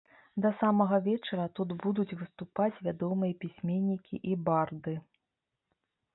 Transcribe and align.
Да 0.43 0.49
самага 0.61 0.97
вечара 1.07 1.45
тут 1.59 1.69
будуць 1.83 2.15
выступаць 2.21 2.81
вядомыя 2.89 3.33
пісьменнікі 3.45 4.15
і 4.33 4.41
барды. 4.51 4.97